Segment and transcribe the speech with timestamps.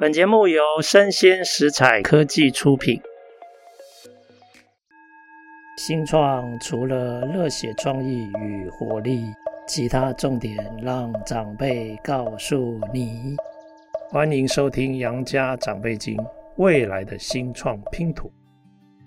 [0.00, 3.00] 本节目由生鲜食采科技出品。
[5.76, 9.24] 新创除了热血创意与活力，
[9.66, 13.34] 其他重点让长辈告诉你。
[14.08, 16.16] 欢迎收听《杨家长辈经》，
[16.58, 18.30] 未来的新创拼图。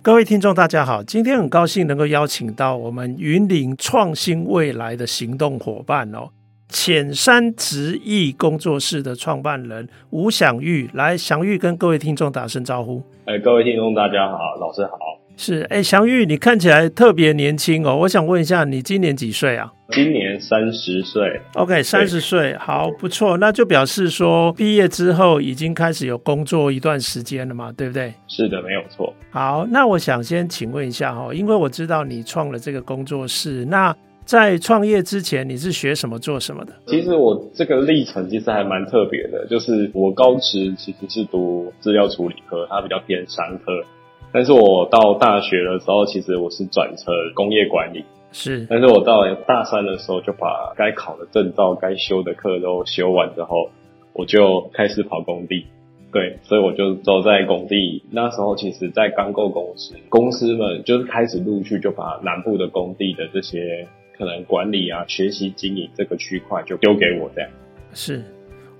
[0.01, 6.27] 各位听众，大家好，今天很高兴能够邀请到我们云林创新未来的行动伙伴哦，
[6.71, 13.03] 浅山直译工作室的创办人吴享玉，来，享玉跟各位听众打声招呼。
[13.25, 14.97] 哎，各位听众大家好，老师好。
[15.37, 19.71] 是，哎，祥玉，你看起来特别年轻哦，我想问一下，你今年几岁啊？
[19.89, 28.13] 今年三十岁，OK，三十岁，好，不错，那就表示说毕业之后已经开始有工作一段时间了嘛，对不对？
[28.27, 29.13] 是的，没有错。
[29.31, 33.93] 好，那我想先请问一下哈，因为我知道你创了这个工作室，那
[34.25, 36.73] 在创业之前你是学什么做什么的？
[36.85, 43.83] 其实我这个历程其实还蛮特别的，就是我高职其实是读资料处理科，它比较偏商科，
[44.31, 48.05] 但是我到大学的时候，其实我是转成工业管理。
[48.31, 53.69] 是，但是我到大三的时候，就把该考的证照、该修的课都修完之后，
[54.13, 55.65] 我就开始跑工地。
[56.13, 58.03] 对，所以我就走在工地。
[58.11, 63.87] 那时候，其实，在钢构公司，公司们就是开始陆续就把南部的工地的这些
[64.21, 67.49] 可能管理啊、学习经营这个区块就丢给我这样。
[67.91, 68.23] 是，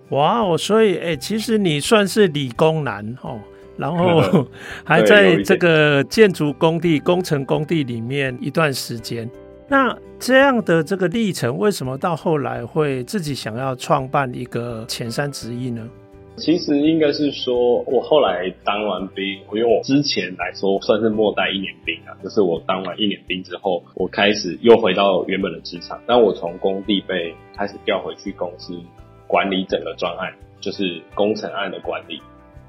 [0.10, 3.40] 哇哦，所以，哎、欸，其实你算是理工男哦。
[3.76, 4.46] 然后
[4.86, 9.28] 还在这个建筑工地、工程工地里面一段时间。
[9.68, 15.90] 那这样的这个历程，为什么到后来会自己想要创办一个前山直译呢？
[16.42, 26.02] 其实应该是说，我后来当完兵，因为我之前来说算是末代一年兵啊，就是我当完一年兵之后，我开始又回到原本的职场。
[26.08, 28.74] 但我从工地被开始调回去公司
[29.28, 32.20] 管理整个专案，就是工程案的管理。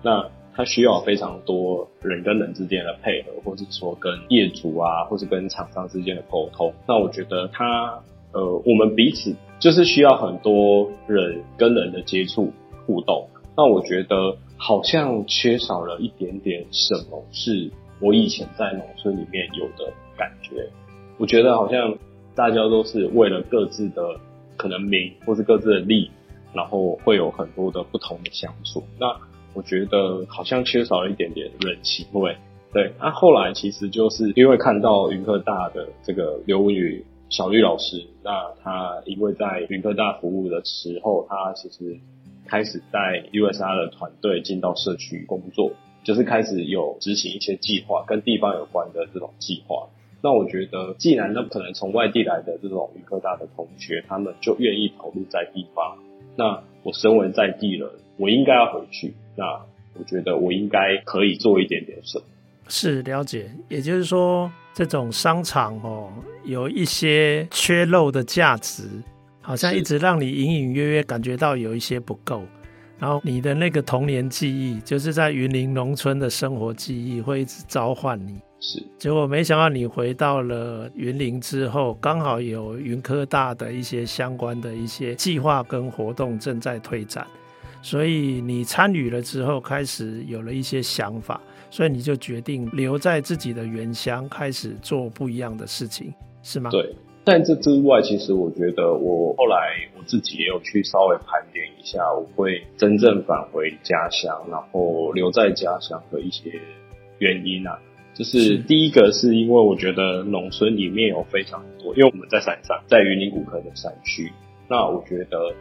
[0.03, 6.75] 那它需要非常多人跟人之间的配合，或是说跟业主啊，或是跟厂商之间的沟通。
[6.87, 12.53] 那我觉得它，呃，我们彼此就是需要很多人跟人的接触
[12.87, 13.29] 互动。
[13.57, 17.71] 那我觉得好像缺少了一点点什么，是
[18.01, 20.71] 我以前在农村里面有的感觉。
[21.19, 21.97] 我觉得好像
[22.35, 24.03] 大家都是为了各自的
[24.57, 26.11] 可能名，或是各自的利，
[26.55, 28.83] 然后会有很多的不同的相处。
[28.99, 29.15] 那
[29.55, 32.35] 我觉得好像缺少了一点点人情味，
[32.73, 32.95] 对。
[32.99, 38.31] 那、啊、后来其实就是因为看到云科大的这个刘文宇小绿老师，那
[38.63, 42.01] 他因为在云科大服务的时候，他其实
[42.53, 45.73] 开始带 USR 的团队进到社区工作，
[46.05, 49.89] 就是开始有执行一些计划跟地方有关的这种计划。
[50.21, 55.97] 那我觉得，既然那可能从外地来的这种云科大的同学，他们就愿意投入在地方，
[56.37, 59.15] 那我身为在地人，我应该要回去。
[59.35, 59.47] 那
[59.95, 62.25] 我觉得我应该可以做一点点什么。
[62.69, 66.13] 是了解，也就是说，这种商场哦，
[66.45, 68.85] 有一些缺漏的价值，
[69.43, 72.43] 好像一直让你隐隐约约感觉到有一些不够。
[72.99, 78.41] 然后你的那个童年记忆，就是在云林农村的生活记忆，会一直召唤你。
[78.61, 87.27] 是，结果没想到你回到了云林之后，刚好有云科大的一些相关的一些计划跟活动正在推展。
[87.83, 96.15] 所以你参与了之后，开始有了一些想法，所以你就决定留在自己的原乡，开始做不一样的事情，
[96.45, 96.71] 是吗？
[96.71, 96.95] 对。
[97.25, 99.57] 但这之外，其实我觉得我后来
[99.97, 106.53] 我自己也有去稍微盘点一下，我会真正返回家乡，然后留在家乡的一些
[107.19, 107.79] 原因啊，
[108.15, 114.33] 就是第一个是因为我觉得农村里面有非常多，因为我们在山上，在云林古坑的山区，
[114.69, 115.55] 那我觉得。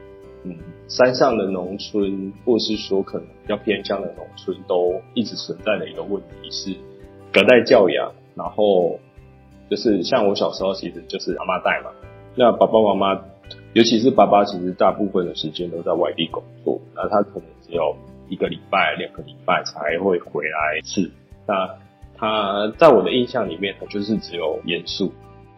[0.44, 0.58] 嗯，
[0.88, 6.76] 山上的农村，或是说可能比较偏乡的农村，都一直存在的一个问题是
[7.32, 8.12] 隔代教养。
[8.34, 9.00] 然后
[9.72, 11.90] 就是像我小时候，其实就是阿妈带嘛。
[12.36, 13.22] 那爸爸妈妈，
[13.74, 16.80] 尤其是爸爸，其实大部分的时间都在外地工作。
[16.94, 17.96] 那他可能只有
[18.28, 21.10] 一个礼拜、两个礼拜才会回来一次。
[21.48, 21.70] 那
[22.18, 25.12] 他在我的印象里面，他就是只有严肃，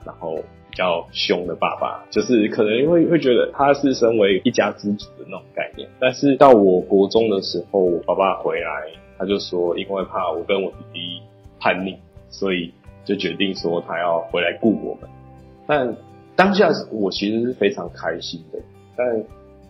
[0.05, 0.37] 然后。
[0.73, 5.87] 比较凶的爸爸，就是可能会会觉得他是身为一家之主的那种概念。
[5.99, 11.21] 但是到我国中的时候，我爸爸回来，他就说，因为怕我跟我弟弟
[11.59, 11.95] 叛逆，
[12.31, 12.73] 所以
[13.05, 15.09] 就决定说他要回来顾我们。
[15.67, 15.95] 但
[16.35, 18.59] 当下我其实是非常开心的。
[18.95, 19.23] 但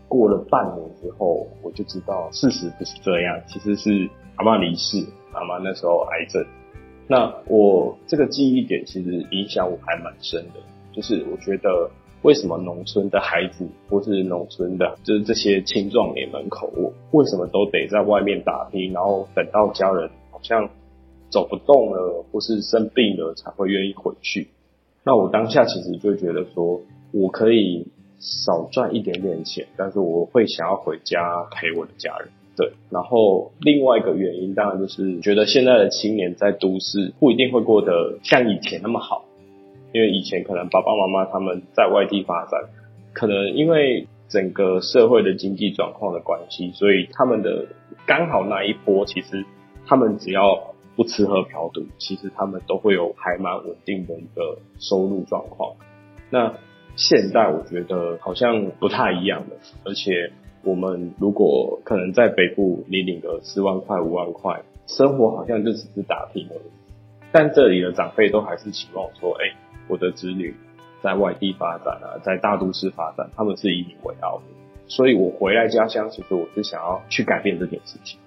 [0.07, 6.45] 过了半年之后，我就知道事实不是这样，其实是阿妈离世，阿妈那时候癌症。
[7.07, 10.59] 那我这个记忆点其实影响我还蛮深的。
[10.94, 11.89] 就是我觉得
[12.21, 20.69] 为什么农村的孩子或是农村的，就是这些青壮年们口，我为什么都得在外面打拼，然后等到家人好像
[21.33, 24.50] 走不动了或是生病了才会愿意回去？
[25.03, 26.81] 那我当下其实就觉得说，
[27.12, 27.88] 我可以
[28.19, 32.30] 少赚一点点钱，但是我会想要回家陪我的家人。
[32.56, 39.25] 对，然后另外一个原因当然就是觉得现在的青年在都市不一定会过得像以前那么好，
[39.91, 42.62] 因为以前可能爸爸妈妈他们在外地发展，
[43.12, 47.65] 可能因为整个社会的经济状况的关系，所以他们的
[48.06, 49.44] 刚好那一波，其实
[49.88, 55.75] 他们只要不吃喝嫖赌，其实他们都会有还蛮稳定的一个收入状况。
[56.30, 56.54] 那
[56.95, 59.56] 现在我觉得好像不太一样的，
[59.86, 60.31] 而且。
[60.66, 66.72] 我们如果可能在北部，你领个四万块、五万块，生活好像就只是打拼而已。
[67.34, 69.54] 但这里的长辈都还是期望说，哎、
[69.90, 70.56] 我的子女
[71.04, 74.44] 在外地发展啊，在大都市发展，他们是以你为傲的。
[74.88, 78.18] 所以我回来家乡，其实我是想要去改变这件事情。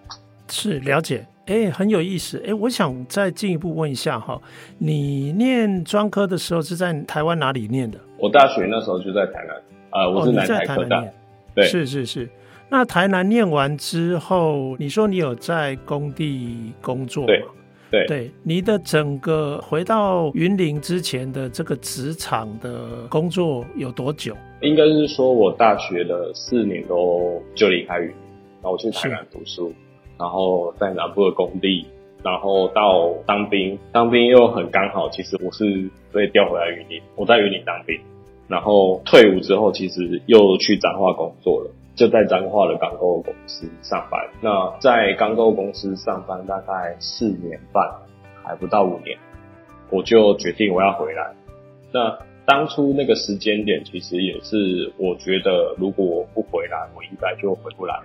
[0.50, 2.38] 是了解，哎、欸，很有意思。
[2.38, 4.40] 哎、欸，我想再进一步问一下哈，
[4.78, 7.98] 你念专科的时候是在台湾哪里念的？
[8.19, 9.56] 我大学那时候就在台南，
[9.93, 11.00] 呃，我是南台科大。
[11.00, 11.08] 哦
[11.54, 12.28] 对是是是，
[12.69, 17.28] 那台南念完之后，你说你有在工地工作吗？
[17.28, 24.37] 对对对，你的整个回到云林之前的这个职场的工作有多久？
[24.60, 28.14] 应该是说我大学的四年都就离开云林，
[28.60, 29.72] 然后我去台南读书，
[30.18, 31.86] 然后在南部的工地，
[32.22, 38.00] 然后到当兵，当兵又很刚好，其实我是被调回来云林，我在云林当兵。
[38.48, 44.24] 然后退伍之后，其实又去彰化工作了，就在彰化的钢构公司上班。
[44.40, 47.84] 那在钢构公司上班大概四年半，
[48.44, 49.18] 还不到五年，
[49.90, 51.34] 我就决定我要回来。
[51.92, 58.04] 那当初那个时间点，其实也是我觉得，如果我不回来，我应该就回不来了。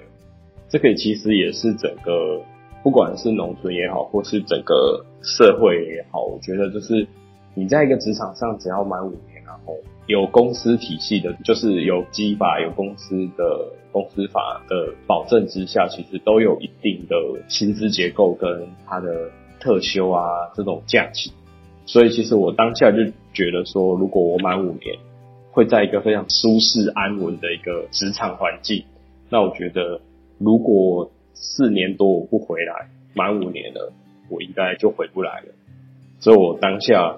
[0.71, 2.41] 这个其实也是整个，
[2.81, 7.05] 不管是农村也好，或是整个社会也好，我觉得就是
[7.53, 9.75] 你在一个职场上，只要满五年，然后。
[10.07, 17.15] 有公司体系的，就是有基法、有公司的公司法的保证之下，其实都有一定的
[17.47, 19.29] 薪资结构跟它的
[19.59, 21.31] 特休啊这种假期。
[21.85, 22.97] 所以其实我当下就
[23.31, 24.97] 觉得说，如果我满五年，
[25.51, 28.83] 会在一个非常舒适安稳的一个职场环境，
[29.29, 30.01] 那我觉得
[30.43, 33.93] 如果四年多我不回来，满五年了，
[34.29, 35.47] 我应该就回不来了。
[36.19, 37.17] 所以我当下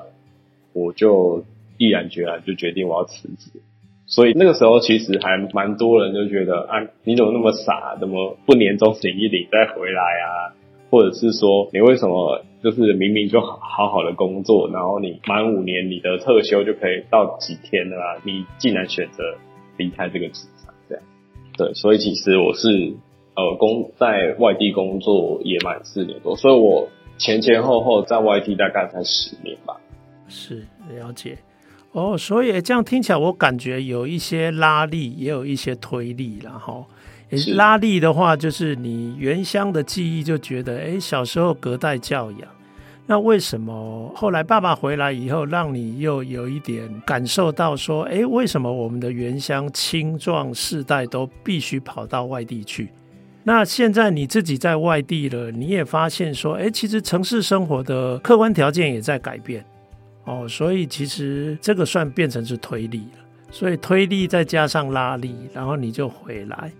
[0.74, 1.44] 我就。
[1.80, 3.50] 毅然决然就决定我要辞职，
[4.06, 10.54] 所以那个时候其实还蛮多人就觉得啊，你怎么那么傻，怎么不年终领一领再回来啊？
[10.92, 18.22] 或者是说你为什么就是明明就好好好的工作，然后你满五年你的特休就可以到几天了啊？
[18.24, 19.24] 你竟然选择
[19.76, 21.04] 离开这个职场，这样
[21.58, 22.94] 对，所以其实我是
[23.36, 26.88] 呃工在外地工作也满四年多，所以我
[27.18, 29.76] 前前后后在外地大概才十年吧。
[30.28, 31.38] 是，了解。
[31.92, 36.84] 哦，所以这样听起来，我感觉有一些拉力，也有一些推力，然后
[37.56, 42.50] 拉力的话，就是你原乡的记忆就觉得，哎，小时候隔代教养，
[43.06, 52.90] 那为什么后来爸爸回来以后，让你又有一点感受到说，哎，为什么我们的原乡青壮世代都必须跑到外地去？
[53.44, 59.64] 那现在你自己在外地了，你也发现说，哎，其实城市生活的客观条件也在改变。
[60.26, 63.20] 哦，所以其实这个算变成是推力了，
[63.52, 66.72] 所以推力再加上拉力，然后你就回来。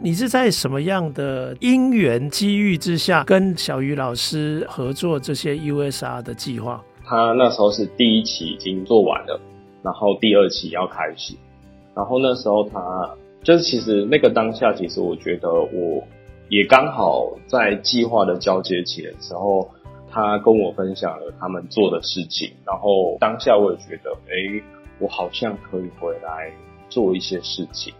[0.00, 6.80] 你是在什么样的因缘机遇之下跟小鱼老师合作这些 USR 的计划？
[7.04, 9.40] 他那时候是第一期已经做完了，
[9.82, 11.34] 然后第二期要开始，
[11.94, 13.10] 然后那时候他
[13.42, 16.02] 就是其实那个当下，其实我觉得我
[16.48, 19.70] 也刚好在计划的交接期的时候。
[20.14, 24.62] 他跟我分享了他们做的事情，然后当下我也觉得，哎，
[24.98, 26.52] 我好像可以回来
[26.90, 27.94] 做一些事情，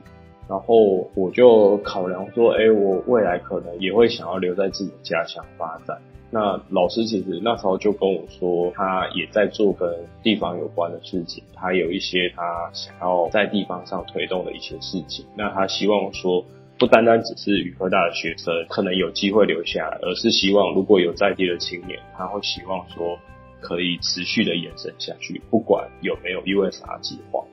[0.47, 6.03] 然后我就考量说，哎，我未来可能也会想要留在自己的家乡发展。
[6.33, 9.89] 那老师其实那时候就跟我说，他也在做跟
[10.23, 16.45] 地方有关的事情，他有一些他想要在地方上推动的一些事情，那他希望说。
[16.79, 23.17] 不单单只是语科大的学生可能有机会留下来，而是希望如果有在地的青年，他会希望说
[23.61, 27.45] 可以持续的延伸下去，不管有没有 USR 计划。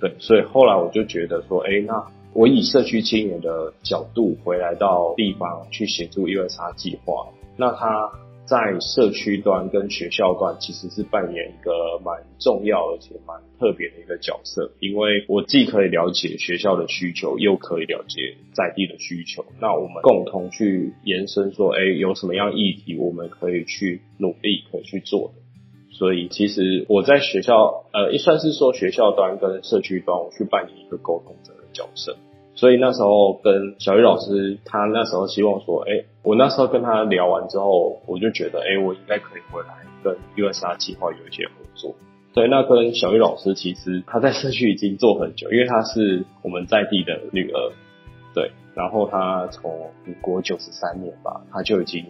[0.00, 7.28] 对，所以后来我就觉得说，哎、那我以社区青年的角度回来到地方去协助 USR 计划，
[7.62, 8.10] 那他
[8.44, 11.70] 在社区端跟学校端其实是扮演一个
[12.04, 19.44] 蛮重要而且蛮特别的一个角色，因为我既可以了解学校的需求，又可以了解在地的需求。
[19.60, 25.34] 那我们共同去延伸说，哎，有什么样议题我们可以去努力，可以去做的。
[25.92, 32.16] 所以其实我在学校，呃，也算是说学校端跟社区端，我去扮演一个沟通者的角色。
[32.62, 41.92] 所以那时候跟小玉老师，他那时候希望说，哎，我那时候跟他聊完之后，我就觉得，哎，我应该可以回来跟 USR 计划有一些合作。
[42.32, 47.72] 对，那跟小玉老师其实他在社区已经做很久，因为他是我们在地的女儿，
[48.32, 52.06] 对，然后他从民国九十三年吧，他就已经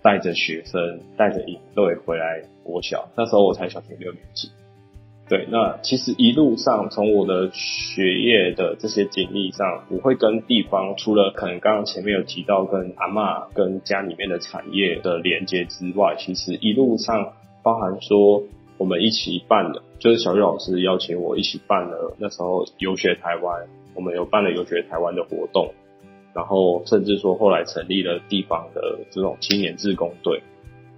[0.00, 4.48] 带着学生带着营队回来国小，那时候我才小学六年级。
[5.30, 17.32] 对，那其实一路上从我的学业的这些经历上，我会跟地方除了可能刚刚前面有提到跟阿嬷跟家里面的产业的连接之外，其实一路上
[17.62, 18.42] 包含说
[18.76, 25.72] 我们一起办的，就是小玉老师邀请我一起办了那时候游学台湾，我们有办了游学台湾的活动，
[26.34, 30.42] 然后甚至说后来成立了地方的这种青年志工队，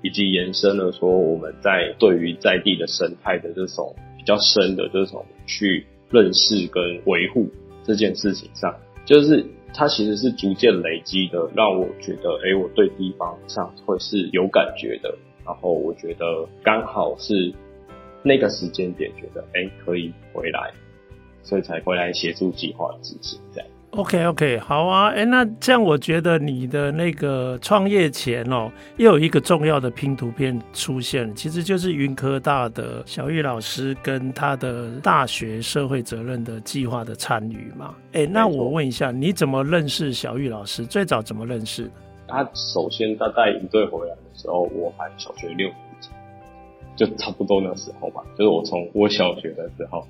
[0.00, 3.94] 以及延伸了说我们在对于在地的生态的这种。
[4.22, 7.48] 比较深的这种去认识跟维护
[7.82, 8.72] 这件事情上，
[9.04, 15.12] 就是它其实是逐渐累积的，让我觉得，哎，我对地方上会是有感觉的。
[15.44, 17.52] 然后我觉得刚好是
[18.22, 20.72] 那个时间点，觉得哎可以回来，
[21.42, 23.68] 所以才回来协助计划执行这样。
[23.94, 37.94] OK OK，好啊，哎，那这样我觉得你的那个创业前哦，又有一个重要的拼图片出现，其实就是云科大的小玉老师跟他的大学社会责任的计划的参与嘛。
[38.12, 40.86] 哎，那我问一下，你怎么认识小玉老师？
[40.86, 41.90] 最早怎么认识的？
[42.26, 46.08] 他首先他带营队回来的时候，我还小学六年级，
[46.96, 50.02] 就差不多那时候吧，就是我从我小学的时候。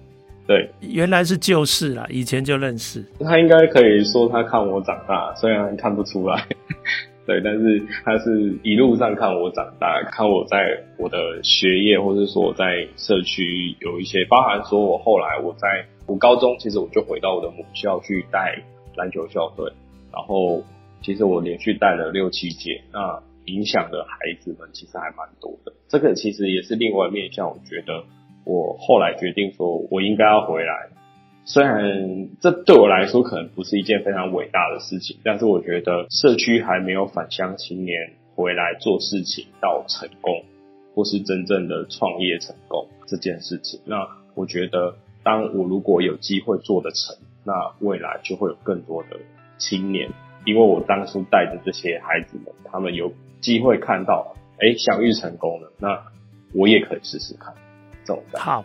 [0.45, 3.05] 对，原来是旧识啦，以前就认识。
[3.21, 6.47] 他应该可以说他看我长大，虽然看不出来，
[7.25, 18.61] 对，但是他是一路上看我长大，看我在我的学业，或是说我在社区有一些，包含说我后来我在读高中，其实我就回到我的母校去带
[18.97, 19.73] 篮球校队，
[20.13, 20.61] 然后
[21.03, 25.73] 其实我连续带了六七届，那影响的孩子们其实还蛮多的。
[25.87, 28.03] 这个其实也是另外一面向，我觉得。
[28.45, 30.89] 我后来决定说，我应该要回来。
[31.45, 40.45] 虽然这对我来说可能不是一件非常伟大的事情，但是我觉得社区还没有返乡青年回来做事情到成功，
[40.95, 44.95] 或是真正的创业成功这件事情，那我觉得，
[45.25, 49.19] 当我如果有机会做得成，那未来就会有更多的
[49.59, 50.09] 青年，
[50.47, 56.05] 因为我当初带着这些孩子们，他们有机会看到，哎，享誉成功了，那
[56.55, 57.53] 我也可以试试看。
[58.35, 58.65] 好，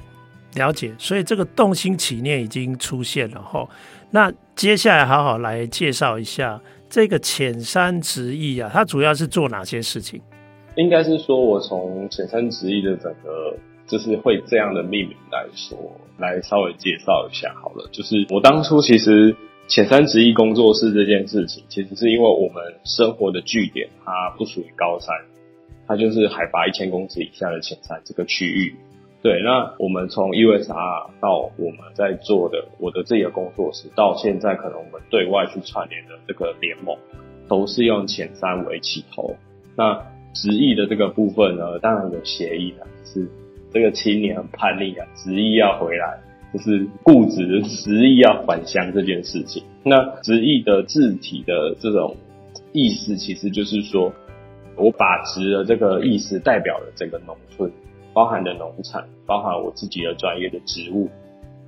[0.55, 0.93] 了解。
[0.97, 3.67] 所以这个动心起念已经出现了哈。
[4.11, 10.21] 那接下来好好来介绍一下这个浅山直译啊，它主要是做哪些事情？
[10.75, 15.77] 应该是说，我从浅山直译的整个就是会这样的命名来说，
[16.17, 17.89] 来稍微介绍一下好了。
[17.91, 19.35] 就是我当初其实
[19.67, 25.13] 浅山直译工作室这件事情，其实是因为我们生活的据点它不属于高山，
[25.87, 28.75] 它就是海拔一千公尺以下的浅山这个区域。
[29.27, 36.95] 对，那我们从 USR 到我们在做的我的自己的工作室，到现在可能我们对外去串联的这个联盟，
[37.49, 39.35] 都是用前三为起头。
[39.75, 40.01] 那
[40.33, 43.27] 直译的这个部分呢，当然有协议的，是
[43.73, 46.17] 这个青年很叛逆啊，直艺要回来，
[46.53, 49.61] 就是固执执意要返乡这件事情。
[49.83, 52.15] 那直译的字体的这种
[52.71, 54.13] 意思，其实就是说
[54.77, 57.69] 我把直的这个意思代表了整个农村。
[58.17, 61.07] 包含的农产，包含我自己的专业的植物，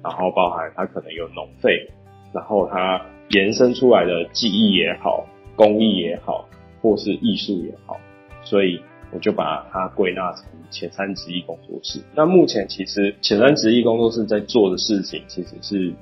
[0.03, 1.87] 然后包含它可能有农废，
[2.33, 6.49] 然后它延伸出来的技艺也好，工艺也好，
[6.81, 7.99] 或是艺术也好，
[8.41, 8.81] 所以
[9.13, 12.01] 我就把它归纳成浅山直艺工作室。
[12.15, 15.93] 那目前其实浅山直艺工作室在做的事情，其实是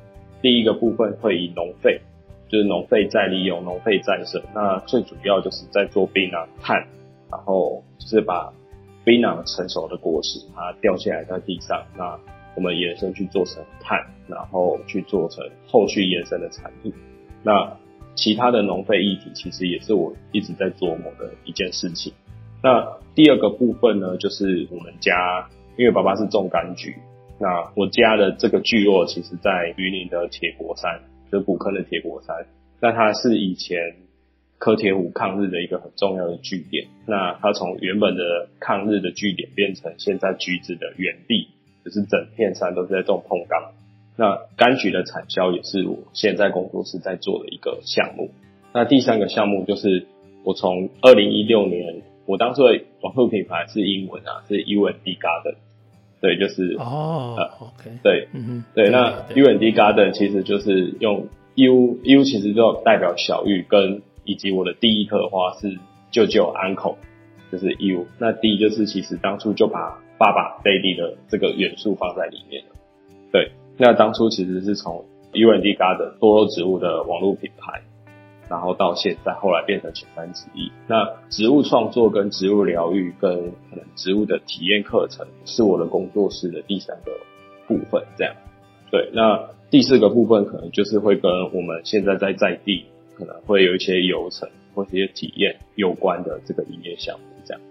[0.41, 1.99] 第一个部分会以农废，
[2.47, 4.41] 就是农废再利用，农废再生。
[4.55, 6.87] 那最主要就是在做槟榔炭，
[7.29, 8.53] 然后就是把。
[9.07, 12.19] 槟榔成熟的果实，它掉下来在地上，那
[12.57, 13.97] 我们延伸去做成炭，
[14.27, 16.91] 然后去做成后续延伸的产品。
[17.41, 17.77] 那
[18.15, 22.11] 其他的农废议题，其实也是我一直在琢磨的一件事情。
[22.61, 22.85] 那
[23.15, 25.47] 第二个部分呢，就是我们家，
[25.77, 26.97] 因为爸爸是种柑橘，
[27.39, 30.99] 那我家的这个聚落，其实在云林的铁国山，
[31.31, 32.35] 就是古坑的铁国山，
[32.81, 33.77] 那它是以前
[34.59, 36.87] 柯铁湖抗日的一个很重要的据点。
[37.05, 41.49] 那它从原本的抗日的据点变成现在橘子的原地，
[41.85, 43.71] 就是整片山都是在种碰柑。
[44.15, 48.31] 那柑橘的产销也是我现在工作室在做的一个项目。
[48.73, 50.07] 那第三个项目就是
[50.43, 55.55] 我从二零一六年，我当初的网络品牌是英文啊，是 U and Garden，
[56.19, 65.79] 对，就是哦、呃、，OK，对，嗯哼，对，那 U and D Garden 其实就是用 U U 其实就代表小玉，跟以及我的第一颗花是
[66.11, 66.97] 舅舅 Uncle，
[67.51, 72.75] 就是 U，那 D 就是其实当初就把爸爸 Daddy 的这个元素放在里面了，
[73.31, 73.51] 对。
[73.77, 77.81] 那当初其实是从 U and Garden 多肉植物的网络品牌，
[78.49, 80.71] 然后到现在，后来变成浅山植艺。
[80.87, 87.11] 那植物创作跟植物疗愈跟可能植物的体验课程，是我的工作室的第三个
[87.67, 88.03] 部分。
[88.17, 88.33] 这样，
[88.89, 89.11] 对。
[89.13, 92.85] 那第四个部分可能就是会跟我们现在在在地
[93.17, 97.25] 可能会有一些流程或者一些体验有关的这个营业项目。
[97.43, 97.61] 这样，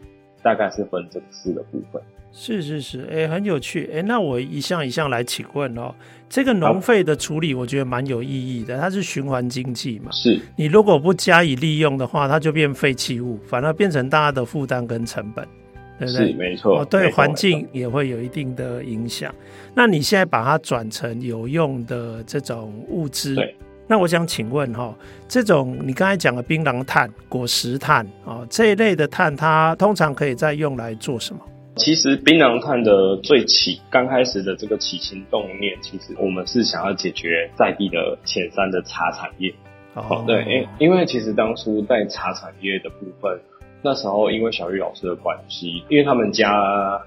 [0.43, 2.03] 大概是分这四个部分。
[2.33, 5.95] 是是是，哎、欸，很有趣，哎、欸，那我一项一项来请问哦，
[6.29, 15.49] 这个农废的处理，我觉得蛮有意义的，它是循环经济嘛，是，你如果不加以利用的话，它就变废弃物，反而变成大家的负担跟成本，
[15.99, 16.27] 对不对？
[16.27, 19.35] 是，没错，哦，对环境也会有一定的影响。
[19.75, 24.95] 那你现在把它转成有用的这种物资，对，那我想请问哈，
[25.29, 31.41] 这种你刚才讲的槟榔炭、果实炭啊这一类的炭，它通常可以再用来做什么？
[31.77, 39.55] 其实槟榔炭的最起刚开始的这个起心动念，其实我们是想要解决在地的前山的茶产业。
[39.95, 43.39] 哦，对，因因为其实当初在茶产业的部分，
[43.83, 46.51] 那时候因为小玉老师的关系，因为他们家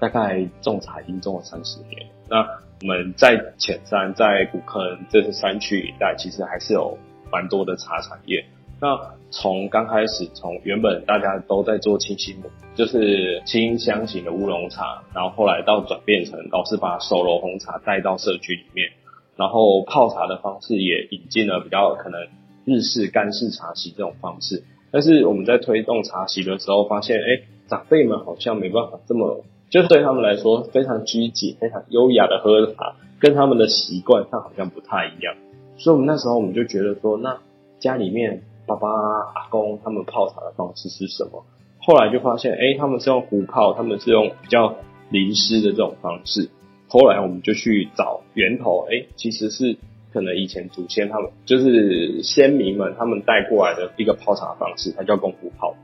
[0.00, 2.46] 大概种茶已经种了三十年，那
[2.82, 6.96] 我们在浅山、在古坑这些山区一带，其实还是有
[7.30, 8.42] 蛮多的茶产业。
[8.80, 8.98] 那
[9.30, 12.36] 从刚开始，从原本大家都在做清新，
[12.74, 18.88] 就是清香型的乌龙茶，然后后来到转变成老是把手揉红茶带到社区里面，
[19.36, 22.18] 然后泡茶的方式也引进了比较可能
[22.64, 24.64] 日式干式茶席这种方式。
[24.90, 35.34] 但是我们在推动茶席的时候，发现哎，长辈们好像没办法这么，就对他们来说非常拘谨、非常优雅的喝茶，跟他们的习惯上好像不太一样。
[35.78, 37.38] 所以我们那时候我们就觉得说，那
[37.78, 38.42] 家里面。
[38.66, 41.44] 爸爸、阿公他们泡茶的方式是什么？
[41.80, 44.76] 后来就发现，哎、他们是用壶泡，他们是用比较
[45.10, 46.48] 淋湿的这种方式。
[46.86, 49.76] 后来我们就去找源头，哎、其实是
[50.12, 55.74] 可能以前祖先他们就是先民们他们带过来的一个泡茶方式，它叫功夫泡。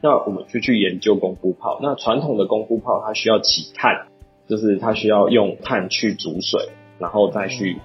[0.00, 1.80] 那我们就去研究功夫泡。
[1.82, 4.06] 那传统的功夫泡，它需要起炭，
[4.48, 7.78] 就是它需要用炭去煮水，然后再去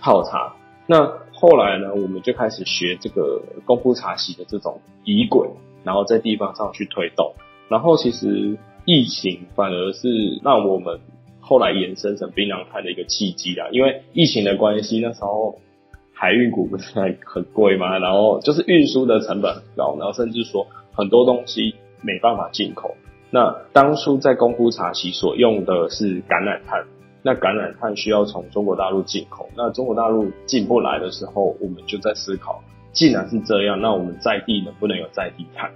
[0.00, 0.56] 泡茶。
[0.86, 5.48] 那后来呢，我们就开始学这个功夫茶席的这种仪轨，
[5.84, 7.34] 然后在地方上去推动。
[7.68, 10.08] 然后其实疫情反而是
[10.42, 10.98] 让我们
[11.40, 13.68] 后来延伸成槟榔炭的一个契机啦。
[13.70, 15.60] 因为疫情的关系，那时候
[16.12, 17.98] 海运股不是很贵吗？
[17.98, 20.66] 然后就是运输的成本很高，然后甚至说
[21.00, 22.94] 很多东西没办法进口。
[23.30, 26.84] 那当初在功夫茶席所用的是橄榄炭。
[27.22, 35.70] 那橄榄炭需要从中国大陆进口，那中国大陆进不来的时候，我们就在思考，既然是这样，那我们在地能不能有在地炭？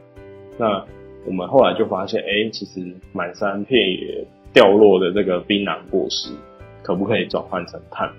[0.59, 0.83] 那
[1.27, 6.31] 我们后来就发现，哎、其实满山遍野掉落的这个槟榔果实，
[6.83, 8.11] 可不可以转换成炭？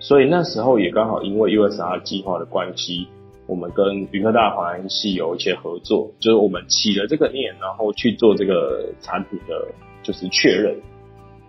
[0.00, 3.06] 所以那时候也刚好因为 USR 计划的关系，
[3.46, 9.68] 我们跟云科大华安系有一些合作，就是我们起了这个念，然后去做这个产品的
[10.02, 10.76] 就是确认。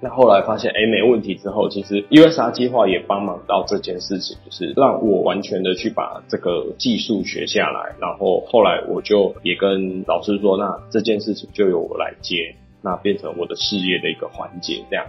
[0.01, 7.95] 那后来发现，哎，没问题之后，其实 USR 计划也帮忙到这件事情，就是让我完全的去把这个技术学下来。
[8.01, 15.05] 然后后来我就也跟老师说，那这件事情就由我来接，那变成我的事业的一个环节，这样。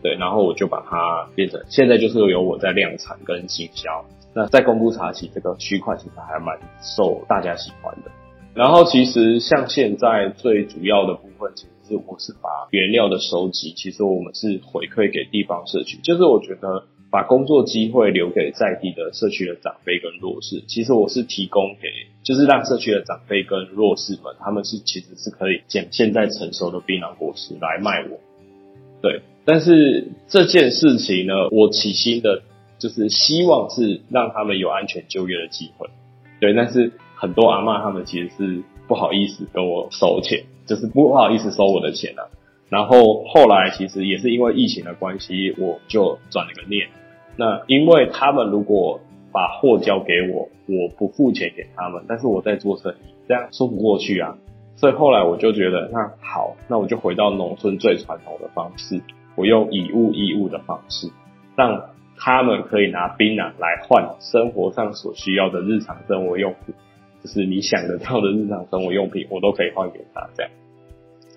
[0.00, 4.04] 对，然后我就把它变成现在就是由我在量产跟行销。
[4.36, 8.10] 那在功夫茶企这个区块，其实还蛮受大家喜欢的。
[8.54, 11.70] 然后其实像现在最主要的部分，其实。
[11.88, 21.86] 是，我是把原料的收集，其实我们是回馈给地方社区，就是我觉得把工作机会留给在地的社区的长辈跟弱势，其实我是提供给，
[22.24, 28.18] 就是让社区的长辈跟弱势们，他们是其实是可以捡现在成熟的槟榔果实来卖我，
[29.00, 32.42] 对，但是这件事情呢，我起心的
[32.78, 35.88] 就是希望是让他们有安全就业的机会，
[36.40, 40.44] 对，但是很多阿嬷他们其实是不好意思跟我收钱。
[40.66, 42.26] 就是不好意思收我的钱啊，
[42.68, 46.88] 然后后来其实也是因为疫情的关系，我就转了个念。
[47.36, 48.98] 那因为他们如果
[49.30, 54.36] 把货交给我，我不付钱给他们，但是我在做生意，这样说不过去啊。
[54.74, 59.00] 所以后来我就觉得，那好，那我就回到农村最传统的方式，
[59.36, 61.08] 我用以物易物的方式，
[61.54, 61.80] 让
[62.18, 66.74] 他们可以拿槟榔来换生活上所需要的日常生活用品，
[67.22, 70.52] 就是你想得到的日常生活用品，我都可以换给他这样。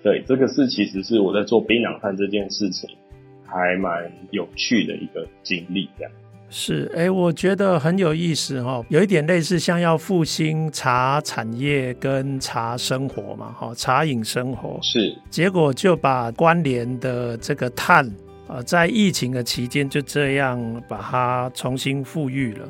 [0.02, 2.88] 对，这个是其实是我在做槟榔摊这件事情，
[3.44, 6.12] 还蛮有趣的一个经历这样。
[6.52, 18.04] 是，哎，我觉得很有意思哈，有一点类似像要复兴茶产业跟茶生活嘛，哈，茶饮生活是，结果就把关联的这个碳
[18.50, 22.68] 啊，在疫情的期间就这样把它重新富裕了。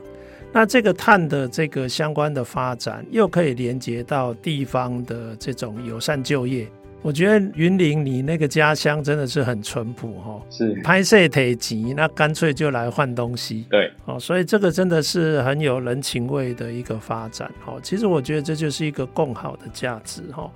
[0.52, 6.66] 那这个碳的这个相关的发展，又可以连接到地方的这种友善就业。
[7.02, 20.50] 我觉得云林，你那个家乡真的是很淳朴哈，是拍摄体集，那干脆就来换东西，对，哦，所以这个真的是很有人情味的一个发展，哦，其实我觉得这就是一个共好的价值，哈。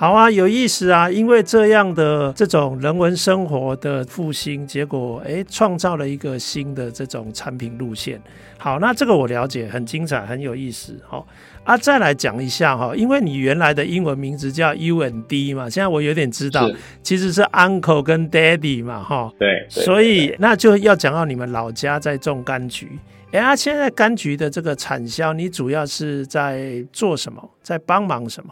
[0.00, 1.10] 好啊，有意思啊！
[1.10, 8.18] 因为这样的这种人文生活的复兴，结果诶，创造了一个新的这种产品路线。
[8.56, 10.98] 好，那这个我了解，很精彩，很有意思。
[11.06, 11.26] 好
[11.64, 16.66] 啊，再来讲一下哈，因为你原来的英文名字叫 U N D 嘛，现在我有点知道，
[17.02, 19.30] 其实是 Uncle 跟 Daddy 嘛，哈。
[19.38, 19.66] 对。
[19.68, 22.98] 所以那就要讲到你们老家在种柑橘。
[23.32, 27.50] 哎啊，现在柑橘的这个产销，你主要是在做什么？
[27.62, 28.50] 在帮忙什么？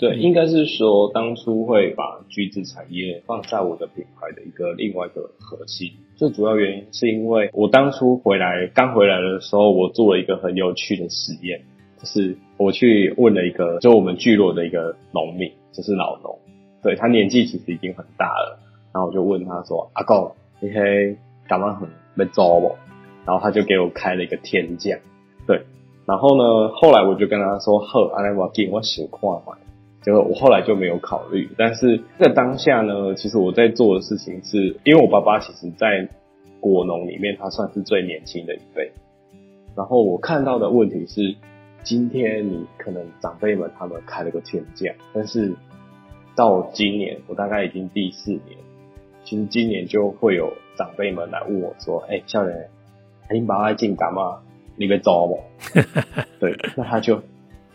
[0.00, 5.92] 对，应该是说当初会把橘子产业放在我的品牌的一个另外一个核心。
[6.16, 11.60] 最主要原因是因为我当初回来刚回来的时候，我做了一个很有趣的实验，
[11.98, 16.38] 就是我去问了一个就我们聚落的一个农民，就是老农，
[16.82, 18.58] 对，他年纪其实已经很大了，
[18.94, 21.14] 然后我就问他说：“阿公，你嘿
[21.46, 22.74] 干嘛很没招不？”
[23.26, 24.98] 然后他就给我开了一个天价，
[25.46, 25.60] 对，
[26.06, 29.58] 然后呢，后来我就跟他说：“好，阿来我给我想看嘛。”
[30.02, 36.08] 结果我后来就没有考虑，但是在当下呢，其实我在做的事情是，因为我爸爸其实，在
[36.58, 38.92] 果农里面，他算是最年轻的一辈。
[39.76, 41.36] 然后我看到的问题是，
[41.82, 45.54] 今天你可能长辈们他们开了个天价，但是
[46.34, 48.56] 到今年我大概已经第四年，
[49.24, 52.68] 其实今年就会有长辈们来问我说：“哎、欸，少年，
[53.30, 54.40] 你爸爸进干嘛？
[54.76, 55.40] 你被招不？”
[56.40, 57.22] 对，那他就。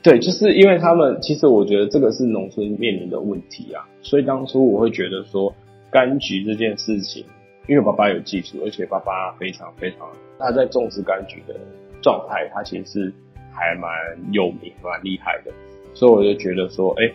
[0.05, 5.51] 对，就是因为他们，其实我觉得这个是农村面临的问题啊，所以当初我会觉得说，
[5.91, 7.25] 柑橘这件事情，
[7.67, 11.55] 因为爸爸有技术，而且爸爸非常非常，他在种植柑橘的
[12.03, 13.13] 状态，他其实是
[13.51, 13.89] 还蛮
[14.31, 15.51] 有名、蛮厉害的，
[15.95, 17.05] 所以我就觉得说，哎，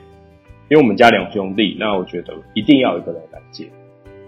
[0.69, 3.67] 因为我们家两兄弟，那我觉得一定要有一个人来接。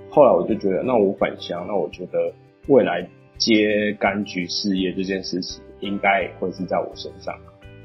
[0.08, 2.32] 后来我就觉得，那我返乡，那我觉得
[2.68, 3.04] 未来
[3.38, 7.34] 接柑橘事业这件事情，应该会是在我身上。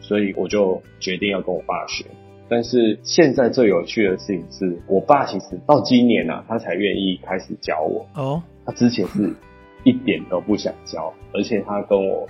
[0.08, 2.06] 所以我就决定要跟我爸学，
[2.48, 8.08] 但是现在最有趣的事情是我爸其实到今年啊，他才愿意开始教我。
[8.16, 9.34] 哦，他之前是
[9.84, 12.26] 一点都不想教，而且他跟我，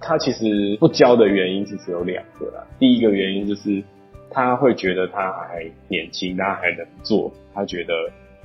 [0.00, 2.66] 他其实不教的原因其实有两个啦。
[2.78, 3.84] 第一个原因就是
[4.30, 7.92] 他会觉得他还年轻，他还能做，他觉得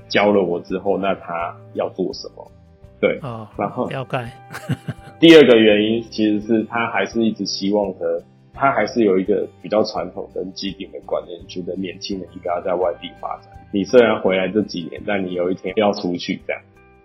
[0.09, 2.51] 教了我之后，那他要做什么？
[2.99, 4.29] 对，哦，然后要改。
[5.21, 8.21] 第二个原因其实是他还是一直希望的。
[8.53, 13.51] 他还是有一个比较传统跟既定的观念，觉得年轻人应该要在外地发展。
[13.71, 16.61] 你虽然回来这几年，但你有一天要出去，这样。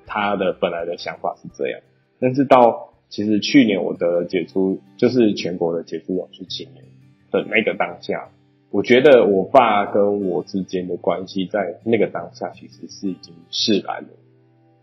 [0.06, 1.80] 他的本来的想法是这样，
[2.18, 6.84] 但是到其实去年我得杰出，就是全国的解除永续青年
[7.30, 8.30] 的那个当下，
[8.70, 14.08] 我觉得我爸跟我之间的关系在那个当下其实是已经释然了。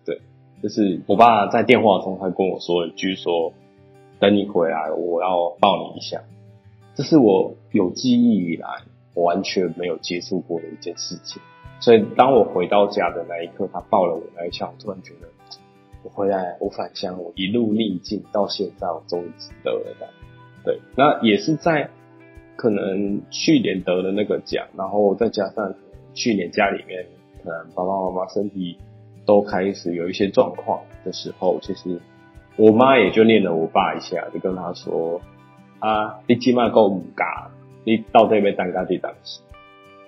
[0.05, 0.21] 对，
[0.61, 3.53] 就是我爸在电话中他跟我说一句说
[4.19, 6.21] ：“等你回来，我要抱你一下。”
[6.95, 8.67] 这是我有记忆以来
[9.13, 11.41] 我完全没有接触过的一件事情，
[11.81, 15.27] 所以当我回到家的那一刻，他抱了我那一下，我突然觉得
[16.03, 20.07] 我回来，我返乡，我一路逆境到现在，我终于值得了。
[20.63, 21.89] 对，那也是在
[22.55, 25.75] 可能去年得的那个奖，然后再加上
[26.13, 27.05] 去年家里面
[27.43, 28.77] 可能爸爸妈妈身体
[29.25, 31.99] 都开始有一些状况的时候，其实
[32.55, 35.21] 我妈也就念了我爸一下，就跟他说。
[35.79, 37.51] 啊，你起码够五嘎，
[37.83, 39.41] 你到这边单嘎地当时，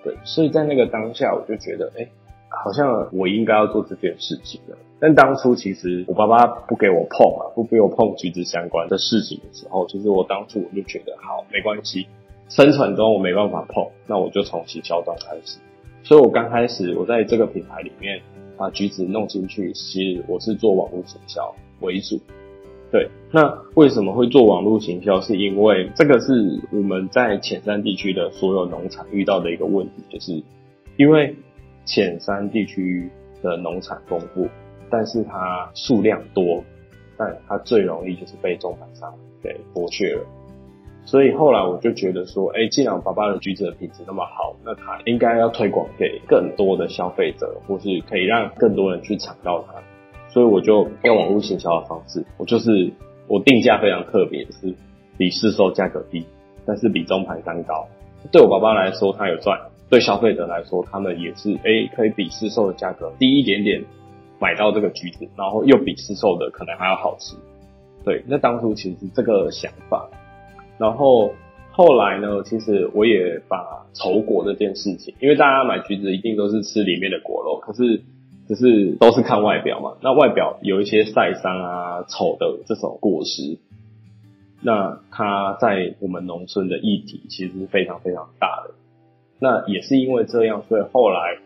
[0.02, 2.08] 对，所以在那个当下，我就觉得，哎、
[2.48, 4.76] 好像我应该要做这件事情了。
[5.00, 12.08] 但当初其实我爸爸不给我碰啊，不给我碰橘子相关的事情的时候，其实我当初我就觉得，好，没关系，
[12.48, 15.58] 生存中我没办法碰，那我就从行销端开始。
[16.02, 18.20] 所以我刚开始我在这个品牌里面
[18.56, 22.18] 把橘子弄进去，其实我是做网络行销为主。
[22.90, 25.20] 对，那为什么会做网络行销？
[25.20, 26.32] 是因为这个是
[26.72, 30.42] 我们在浅山地区的所有农场遇到的一个问题，就是
[30.96, 31.36] 因为
[31.84, 33.10] 浅山地区
[33.42, 34.48] 的农产丰富，
[34.88, 36.64] 但是它数量多，
[37.18, 40.22] 但它最容易就是被中盘商给剥削了。
[41.04, 49.74] 所以后来我就觉得说，哎，既然爸爸的橘子的品质那么好，那他应该要推广给更多的消费者，或是可以让更多人去尝到它。
[50.38, 52.92] 所以我就用网络行销的方式，我就是
[53.26, 54.72] 我定价非常特别，是
[55.16, 56.24] 比市售价格低，
[56.64, 57.88] 但是比中盘商高。
[58.30, 59.58] 对我爸爸来说，他有赚；
[59.90, 63.82] 对消费者来说，他们也是哎，可以比市售的价格低一点点
[64.38, 67.34] 买到这个橘子，然后又比市售的可能还要好吃。
[68.04, 70.08] 对，那当初其实是这个想法。
[70.78, 71.32] 然后
[71.72, 78.04] 后来呢，其实我也把丑果这件事情，因为大家买橘子一定都是吃里面的果肉，可是
[78.48, 79.98] 只是都是看外表嘛。
[80.00, 83.58] 那外表有一些晒伤啊、丑的这种果实，
[84.62, 88.74] 那它在我们农村的议题其实是非常非常大的。
[89.38, 91.38] 那也是因为这样，所以后来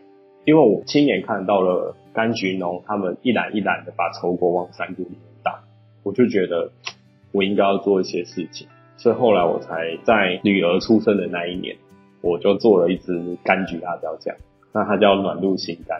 [0.45, 5.59] 因为我亲眼看到了柑橘农他们一篮一篮的把丑果往山谷里面打，
[6.03, 6.71] 我就觉得
[7.31, 8.67] 我应该要做一些事情。
[8.97, 11.75] 所以后来我才在女儿出生的那一年，
[12.21, 14.35] 我就做了一支柑橘辣椒酱，
[14.71, 15.99] 那它叫暖露心柑，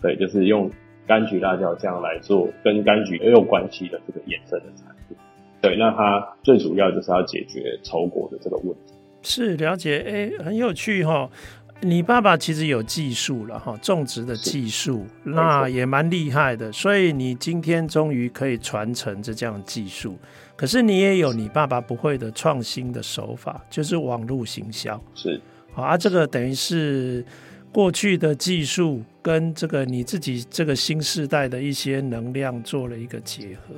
[0.00, 0.70] 对，就是用
[1.06, 5.16] 柑橘辣椒酱来做跟柑橘也有关系的这个衍生的产品，
[5.60, 8.94] 对，那它最主要就是要解决丑果的这个问题。
[9.22, 11.28] 是了解，哎、欸，很有趣哈。
[11.82, 20.14] 你爸爸其实有技术了哈，种植的技术，那也蛮厉害的，所以你今天终于可以传承这样的技术。
[20.56, 25.02] 可是你也有你爸爸不会的创新的手法，就是网络行销。
[25.14, 25.40] 是，
[25.72, 27.24] 好啊，这个等于是
[27.72, 33.74] 过去的技术跟这个你自己这个新时代的一些能量做了一个结合。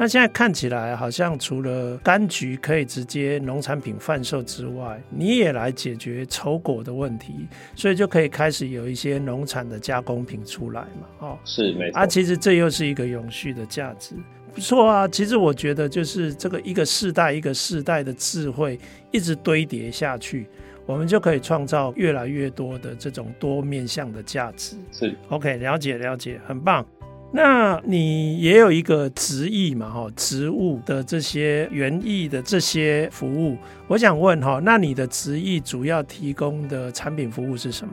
[0.00, 11.08] 那现在看起来好像除了柑橘可以直接农产品贩售之外，你也来解决丑果的问题，所以就可以开始有一些农产的加工品出来嘛？
[11.18, 11.98] 哦，是没错。
[11.98, 14.14] 啊，其实这又是一个永续的价值，
[14.54, 15.08] 不错啊。
[15.08, 18.78] 其实我觉得就是这个一个世代一个世代的智慧
[19.10, 20.46] 一直堆叠下去，
[20.88, 24.74] 我们就可以创造越来越多的这种多面向的价值。
[24.90, 26.84] 是，OK，了解了解，很棒。
[27.30, 37.92] 那你也有一个植艺嘛，哈，植物的这些园艺的这些服务，我想问哈，那你的植艺主要提供的产品服务是什么？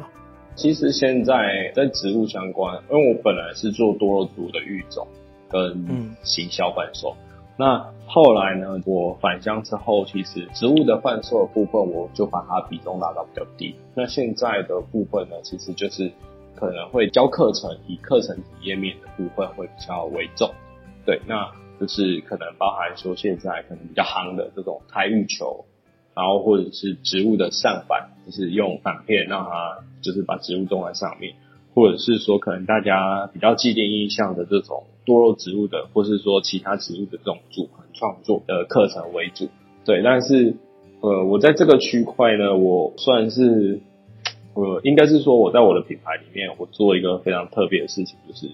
[0.55, 5.05] 其实现在跟植物相关，因为我本来是做多肉植物的育种
[5.49, 13.75] 跟行销贩售，嗯，那后来呢，我返乡之后，其实植物的贩售部分，我就把它比重拉到比较低。
[13.95, 16.11] 那现在的部分呢，其实就是。
[16.57, 20.49] 可能会教课程，以课程体验面的部分会比较为重，
[21.05, 25.65] 对，那就是可能包含说现在可能比较夯的这种胎育球，
[26.15, 31.35] 然后或者是植物的上板，就是用板片让它就是把植物种在上面，
[31.75, 39.49] 或者是说可能大家比较既定印象的这种多肉植物的，或是说其他植物的这种组合创作的课程为主，
[39.85, 40.55] 对，但是
[41.01, 43.81] 呃，我在这个区块呢，我算是。
[44.57, 48.49] 呃，应该是说我在我的品牌里面，我做一个非常特别的事情，就是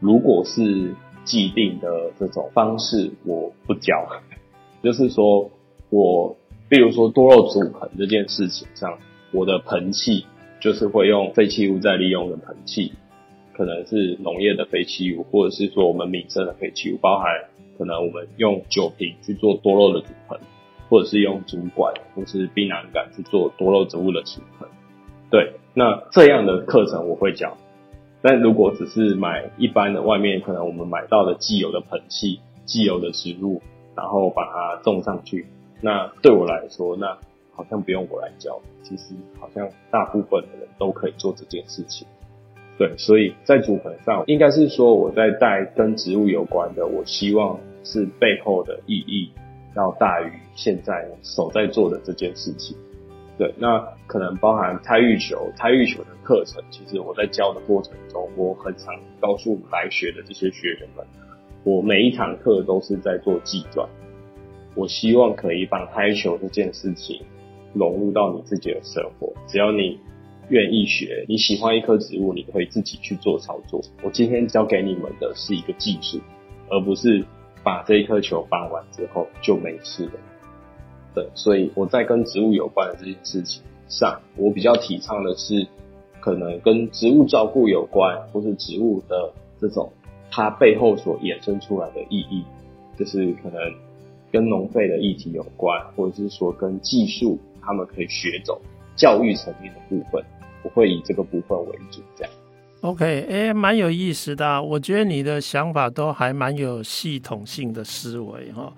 [0.00, 4.06] 如果是既定的这种方式，我不教。
[4.84, 5.50] 就是说
[5.88, 6.36] 我，
[6.68, 8.98] 比如说多肉组盆这件事情上，
[9.32, 10.26] 我的盆器
[10.66, 12.92] 就是会用废弃物再利用的盆器，
[13.54, 17.26] 可能是农业的废弃物，或者是说我们民生的废弃物，包含
[17.78, 20.40] 可能我们用酒瓶去做多肉的组盆，
[20.88, 24.68] 或者是用竹管或是槟榔杆去做多肉植物的组盆。
[25.30, 27.56] 对，那这样的课程我会教，
[28.20, 33.62] 但如果只是买一般的外面可能我们买到的既有的盆器、既有的植物，
[33.94, 35.46] 然后把它种上去，
[35.80, 37.16] 那对我来说，那
[37.56, 42.06] 好像不用我来教，其实好像大部分的人都可以做这件事情。
[42.78, 49.32] 对，所以在组合上，应该是说我在带跟植物有关的，我希望是背后的意义
[49.74, 52.76] 要大于现在手在做的这件事情。
[53.38, 56.62] 对，那可能包含胎育球、胎育球的课程。
[56.70, 61.06] 其实我在教的过程中，我很常告诉来学的这些学员们，
[61.64, 63.88] 我每一堂课都是在做技专。
[64.74, 67.22] 我希望可以把胎球这件事情
[67.76, 69.32] 融入到你自己的生活。
[69.46, 69.98] 只要你
[70.48, 73.80] 愿意学，你喜欢一棵植物，你可以自己去做操作。
[74.02, 76.18] 我今天教给你们的是一个技术，
[76.70, 77.24] 而不是
[77.62, 80.12] 把这一颗球放完之后就没事了。
[81.14, 85.66] 对，所以我在跟植物有关的这件事情上，我比较提倡的是，
[86.20, 89.92] 可能跟植物照顾有关，或是植物的这种
[90.30, 92.44] 它背后所衍生出来的意义。
[92.98, 93.60] 就是可能
[94.32, 98.60] 跟农废的议题有关，或者是说跟技术他们可以学走
[98.94, 100.24] 教育层面的部分，
[100.62, 102.32] 我会以这个部分为主，这样。
[102.82, 108.72] OK，哎，蛮有意思的啊，我觉得你的想法都还蛮有系统性的思维哈。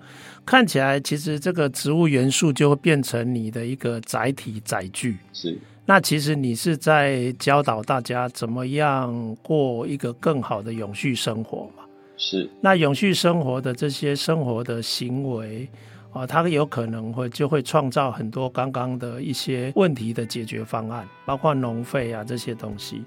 [0.45, 5.17] 看起来其实这个植物元素就会变成你的一个载体载具。
[5.31, 11.83] 是，那其实你是在教导大家怎么样过一个更好的永续生活嘛？
[12.17, 12.49] 是。
[12.61, 15.69] 那永续生活的这些生活的行为
[16.11, 23.03] 啊，它有可能会就会创造很多刚刚的一些问题的解决方案，包括农废啊这些东西。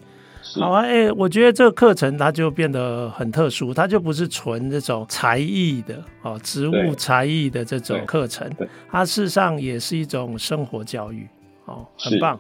[0.60, 8.50] 好啊，哎、欸，我觉得这个课程它就变得很特殊，它就不是纯这种才艺的哦，植物才艺的这种课程，
[8.90, 11.26] 它事实上也是一种生活教育
[11.64, 12.38] 哦，很棒。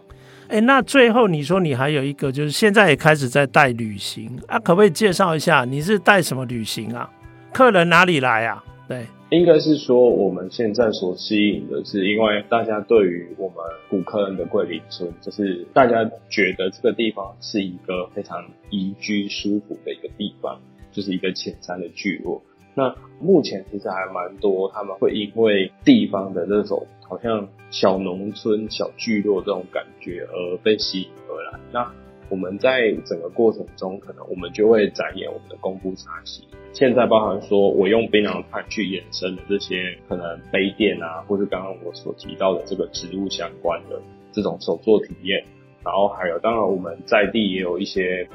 [0.48, 7.08] 哎、欸，那最后你说你还有一个，就是现在也开始在带旅行啊，可不可以介绍一下你是带什么旅行啊？
[7.52, 8.62] 客人哪里来啊？
[8.88, 9.06] 对。
[9.32, 13.56] 应该是说，我们现在所吸引的是，因为大家对于我们
[13.88, 20.60] 古柯恩的桂林村，就是大家觉得这个地方是一个非常宜居、舒服的一个地方，
[20.92, 22.42] 就是一个浅山的聚落。
[22.74, 31.58] 那目前其实还蛮多，他们会因为地方的这种好像小农村、小聚落这种感觉而被吸引而来。
[31.72, 31.90] 那
[32.28, 36.44] 我们在整个过程中，可能我们就会展演我们的功夫茶席。
[36.72, 44.00] 现在包含说，我用槟榔炭去衍生的这些可能杯垫啊，或是刚刚我所提到的这个植物相关的
[44.32, 45.44] 这种手作体验，
[45.84, 48.26] 然后还有当然我们在地也有一些，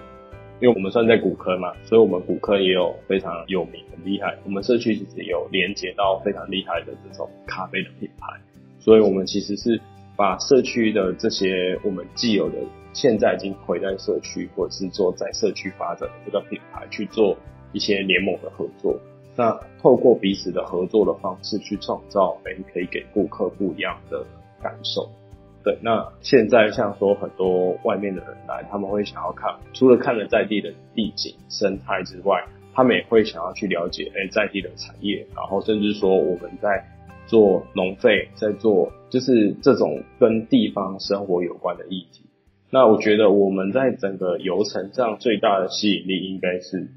[0.62, 8.40] 因为我们算在骨科嘛，所以我们骨科也有非常有名很厉害，我们社区其实有连接到非常厉害的这种咖啡的品牌，
[8.80, 9.82] 所以我们其实是
[10.16, 12.58] 把社区的这些我们既有的
[12.98, 17.38] 现在已经回在社区或者是做在社区发展的这个品牌去做。
[17.74, 18.98] 一些联盟的合作，
[19.36, 24.26] 那透过彼此的合作的方式去创造，哎，可以给顾客不一样的
[24.64, 25.12] 感受。
[25.66, 32.42] 对，那现在像说很多外面的人来，他们会想要看，除了看了在地的地景生态之外，
[32.74, 36.88] 他们也会想要去了解，哎，在地的产业，然后甚至说我们在
[37.28, 42.24] 做农废，在做就是这种跟地方生活有关的议题。
[42.70, 46.88] 那我觉得我们在整个游程上最大的吸引力应该是。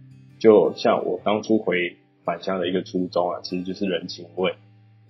[0.40, 4.54] 就像我当初回返乡的一个初衷啊，其实就是人情味，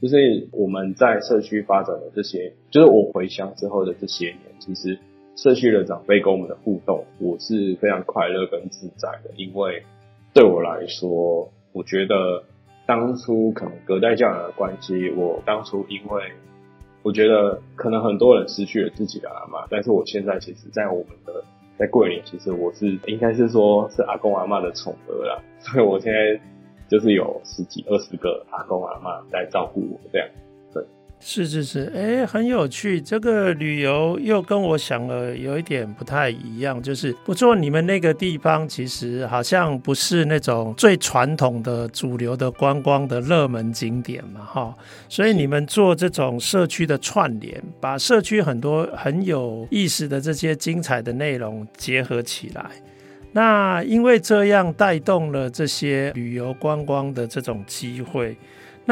[0.02, 4.98] 就是我们在社区发展的这些，就是我回乡之后的这些年，其实
[5.36, 9.84] 社区的长辈跟我们的互动，我是非常快乐跟自在的，因为
[10.34, 12.42] 对我来说，我觉得
[12.84, 16.24] 当初可能隔代教养的关系，我当初因为
[17.02, 21.42] 我觉得可能很多人失去了自己的阿嬷，但是我现在其实，在我们的
[21.78, 26.38] 在桂林，其实我是应该是说是阿公阿嬷的宠儿啦， 所以我现在
[26.88, 30.28] 就是有十几二十个阿公阿嬷在照顾我这样。
[31.22, 32.98] 是是是，哎，很有趣。
[32.98, 44.74] 这个旅游又跟我想了有一点不太一样，就是不做，你们那个地方其实好像不是那种最传统的主流的观光的热门景点嘛，哈。
[45.10, 52.64] 所以你们做这种社区的串联，把社区很多很有意思的这些精彩的内容结合起来。
[53.32, 58.34] 那因为这样带动了这些旅游观光的这种机会。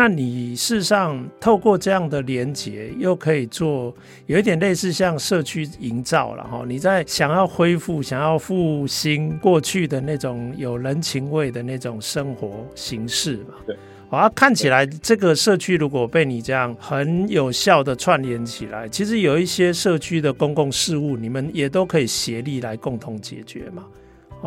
[0.00, 3.92] 那你事实上透过这样的连结，又可以做
[4.26, 6.64] 有一点类似像社区营造了哈。
[6.68, 13.54] 你在想要恢复、想要复兴过去的那种有人情味的那种生活形式嘛？
[13.66, 13.76] 对。
[14.08, 23.84] 啊，看起来这个社区如果被你这样很有效的串联起来，其实有一些社区的公共事务，你们也都可以协力来共同解决嘛。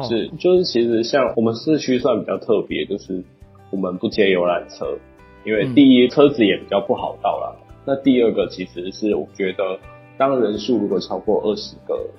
[0.07, 3.21] 是，就是其实像我们社区算比较特别，就是
[3.69, 4.97] 我们不接游览车。
[5.43, 7.55] 因为第一，车子也比较不好到啦。
[7.85, 9.79] 那第二个，其实是我觉得，
[10.17, 12.09] 当人数如果超过二十个、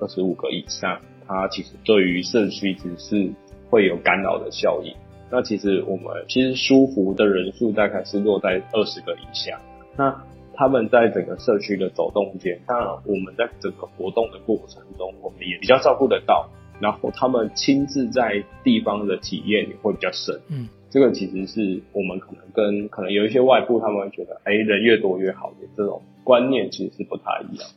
[0.00, 3.30] 二十五个以上，它其实对于社区只是
[3.70, 4.92] 会有干扰的效应。
[5.30, 9.60] 那其实我们其实舒服的人数大概是落在二十个以下。
[9.96, 10.24] 那
[10.54, 16.48] 他们在整个社区的走动间，当然我们在整个活动的过程中，我们也比较照顾得到。
[16.80, 20.40] 然后他们亲自在地方的体验也会比较深。
[20.48, 20.68] 嗯。
[20.96, 27.68] 这个其实是我们可能跟可能有一些外部，他们会觉得，哎，人越多越好的这种观念，其实是不太一样。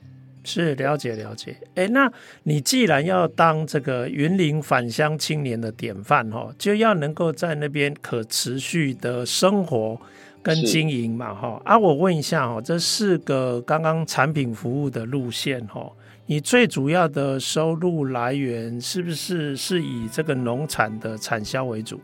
[0.45, 1.53] 是了解了解。
[1.75, 2.09] 哎，那
[2.43, 9.99] 你既然要当这个云林返乡青年的典范哈，就要能够在那边可持续的生活
[10.41, 11.61] 跟经营嘛哈。
[11.65, 15.91] 啊，我问一下哈，这四个刚刚产品服务的路线哈，
[16.25, 21.99] 你最主要的收入来源是不是是以这个农产的产销为主？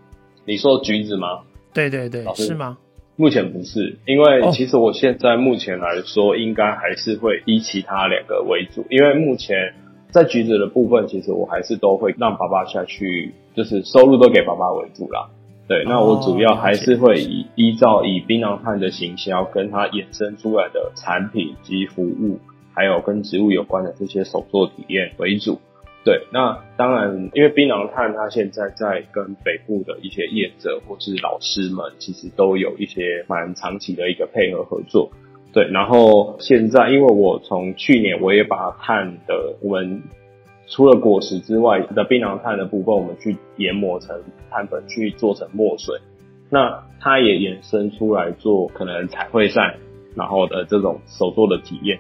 [0.46, 1.42] 你说橘子吗？
[1.74, 2.78] 对对对，是吗？
[3.18, 8.86] 目前不是，因为其实我现在目前来说，应该还是会以其他两个为主。
[8.90, 9.74] 因为目前
[10.12, 15.30] 在橘子的部分，其实我还是都会让爸爸下去，就是收入都给爸爸为主啦。
[15.68, 22.40] 对，那我主要还是会以依照以槟榔摊的行销，跟它衍生出来的产品及服务，
[22.74, 25.60] 还有跟植物有关的这些手作体验为主。
[26.06, 35.10] 对，那当然，因为槟榔炭它现在在跟北部的一些业者或是老师们，其实都有一些蛮长期的一个配合合作。
[35.52, 40.04] 对，然后现在因为我从去年我也把碳的我们
[40.68, 45.98] 除了果实之外的槟榔炭的部分，我们去研磨成碳粉去做成墨水，
[46.52, 49.74] 那它也延伸出来做可能彩绘扇，
[50.16, 51.98] 然后的这种手作的体验。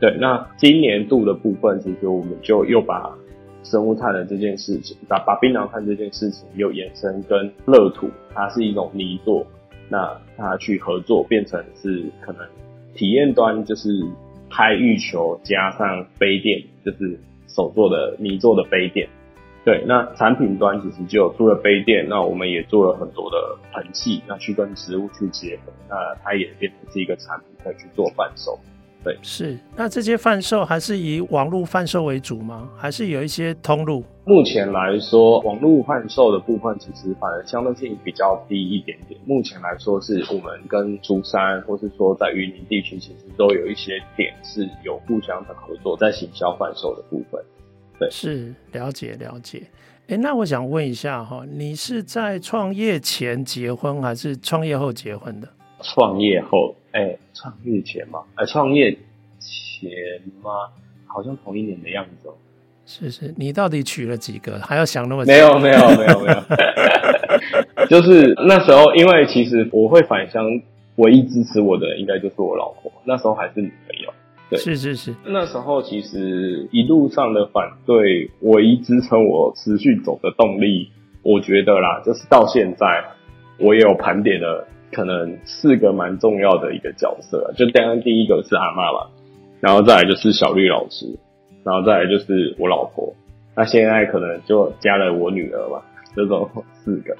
[0.00, 3.14] 对，那今年度的部分，其实我们就又把
[3.62, 9.46] 生物炭的这件事情，把把槟榔炭这件事情又延伸跟乐土，它是一种泥作，
[9.88, 12.46] 那它去合作变成是可能
[12.94, 13.88] 体验端就是
[14.50, 19.08] 拍玉球加上杯垫，就是手做的泥做的杯垫。
[19.64, 25.94] 对，那产品端其实就除了杯垫，那我们也做了很多的盆器，那去跟植物去结合，那
[26.24, 28.58] 它也变成是一个产品可以去做伴手。
[29.04, 29.58] 对，是。
[29.76, 32.68] 那这些贩售还是以网络贩售为主吗？
[32.76, 34.04] 还是有一些通路？
[34.24, 39.20] 目前来说，网络贩售的部分其实反而相对性比较低一点点。
[39.24, 47.42] 目前来说，是我们跟竹山，或是说在云林地区，其实都有一些点是有互相的合作，在行销贩售的部分。
[47.98, 49.64] 对，是了解了解。
[50.06, 55.48] 哎，那我想问一下哈，你是在创业前结婚，还是创业后结婚的？
[55.82, 56.74] 创业后。
[56.92, 58.20] 哎、欸，创业前嘛？
[58.34, 58.90] 哎、欸，创业
[59.40, 59.90] 前
[60.42, 60.50] 吗？
[61.06, 62.34] 好像同一年的样子哦。
[62.84, 64.58] 是是，你到底娶了几个？
[64.58, 65.32] 还要想那么久？
[65.32, 70.44] 没有没有没有没有， 就是那时候，因为其实我会返乡，
[70.96, 72.92] 唯一支持我的应该就是我老婆。
[73.04, 74.12] 那时候还是女朋友。
[74.50, 75.14] 对，是是是。
[75.24, 80.90] 那时候其实一路上的反对，唯一支撑我持续走的动力，
[81.22, 83.02] 我觉得啦，就是到现在，
[83.58, 84.68] 我也有盘点了。
[84.92, 89.06] 可能四个蛮重要的一个角色，就当然第一个是阿妈嘛，
[89.60, 91.06] 然后再来就是小绿老师，
[91.64, 93.14] 然后再来就是我老婆，
[93.56, 95.80] 那现在可能就加了我女儿嘛，
[96.14, 97.16] 这种四个。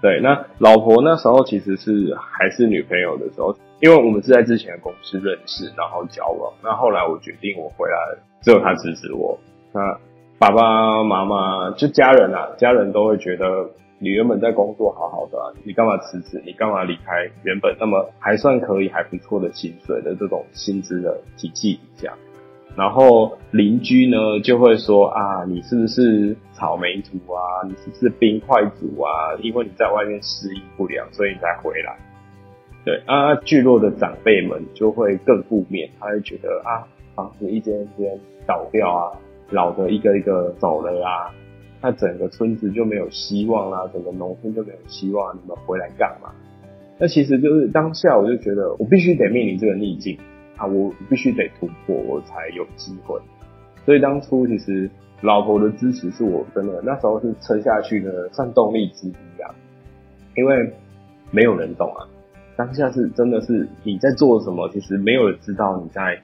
[0.00, 6.52] 对，那老婆那时候其实是还是女朋友的时候，因为我们是在之前的公司认识，然后交往。
[6.64, 7.96] 那后来我决定我回来，
[8.40, 9.38] 只有她支持我。
[9.72, 9.80] 那
[10.38, 13.68] 爸爸妈妈就家人啊，家人都会觉得。
[14.02, 16.42] 你原本在工作好好的，你干嘛辞职？
[16.46, 22.14] 你干嘛离开原本那么还算可以、还不错的薪水的这种薪资的体系底下？
[22.74, 27.68] 然后邻居呢就会说啊，你是不是草莓族啊？
[27.68, 29.36] 你是不是冰块族啊？
[29.42, 31.94] 因为你在外面适应不良，所以你才回来。
[32.82, 39.12] 对啊，聚落的长辈们就会更负面，他会觉得啊，房子一间一间倒掉啊，
[39.50, 41.28] 老的一个一个走了啊。
[41.82, 46.30] 那整个村子就没有希望啦，整个农村就没有希望，你们回来干嘛？
[46.98, 50.18] 那其实就是当下，我就觉得我必须得面临这个逆境
[50.56, 53.18] 啊，我必须得突破，我才有机会。
[53.86, 54.90] 所以当初其实
[55.22, 59.48] 老婆的支持是我真的那时候是撑下去的算动力之一啊，
[60.36, 60.74] 因为
[61.30, 62.04] 没有人懂啊，
[62.56, 66.20] 当下是真的是你在做什么，其实没有人知道你在，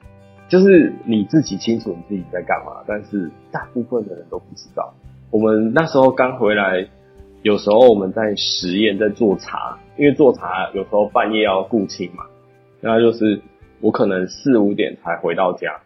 [0.47, 4.93] 就是你自己清楚你自己在干嘛，但是大部分的人都不知道。
[5.29, 6.87] 我们那时候刚回来，
[7.41, 12.23] 有时候我们在实验，在做茶，因为做茶有时候半夜要顾亲嘛，
[12.79, 13.41] 那就是
[13.81, 15.81] 我可能四五点才回到家，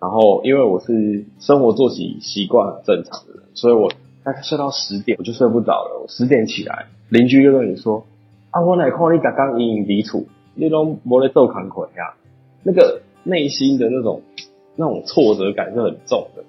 [0.00, 3.90] 然后因为我是生活作息习惯很正常的人，所以我
[4.22, 8.06] 大概睡到十点我就睡不着了，我十点起来，邻居就跟你说
[8.50, 12.14] 啊，我来看你刚刚隐隐抵触，你都没在做工课呀，
[12.62, 14.22] 那个内心的那种
[14.76, 16.44] 那种挫折感是很重的。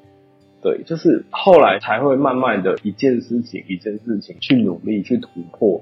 [0.65, 5.79] 对，就是后来才会慢慢的一件事情一件事情去努力去突破，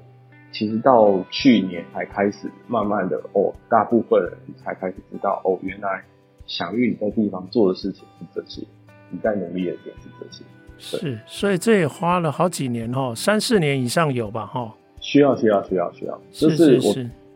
[0.52, 4.32] 其实到去年才开始慢慢的哦，大部分人
[4.62, 6.04] 才开始知道哦，原来
[6.44, 8.60] 享誉你在地方做的事情是这些，
[9.08, 10.44] 你在努力的点是这些。
[10.76, 14.70] 是，所以这也花了好几年哈，三四年以上有吧哈？
[15.00, 16.94] 需要需要需要需要，就是我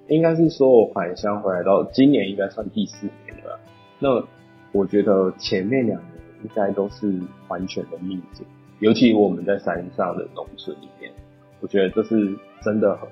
[0.08, 3.58] 应该是说我返乡回来到今年应该算第四年了，
[3.98, 4.22] 那
[4.72, 6.17] 我觉得前面两年。
[6.42, 8.46] 应该都是完全的秘境，
[8.80, 11.12] 尤其我们在山上的农村里面，
[11.60, 13.08] 我觉得这是真的很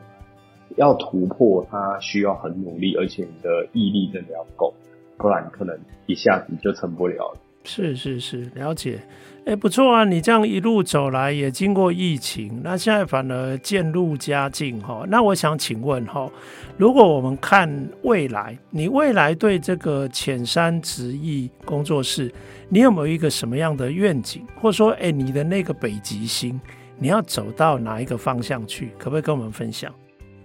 [0.77, 4.75] 要突破，它需要很努力，而且你的毅力真的要够，
[5.17, 7.37] 不然可能一下子就成不了。
[7.67, 9.01] 是是是，了解。
[9.45, 10.05] 哎，不错啊！
[10.05, 15.05] 你这样一路走来，也经过疫情，那现在反而渐入佳境哈。
[15.09, 16.29] 那我想请问哈，
[16.77, 22.33] 如果我们看未来，你未来对这个浅山直艺工作室，
[22.69, 26.61] 你有没有一个什么样的愿景，或者说，哎，你的那个北极星，
[26.99, 28.91] 你要走到哪一个方向去？
[28.99, 29.95] 可不可以跟我们分享？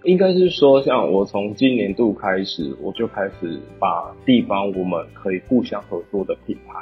[0.04, 6.74] 应该是说，像我从今年度开始，我就开始把地方我们可以互相合作的品牌